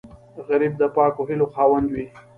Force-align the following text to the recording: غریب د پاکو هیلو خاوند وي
غریب 0.47 0.73
د 0.77 0.83
پاکو 0.95 1.21
هیلو 1.29 1.45
خاوند 1.53 1.87
وي 1.93 2.05